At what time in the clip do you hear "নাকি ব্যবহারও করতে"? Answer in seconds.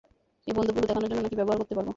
1.25-1.73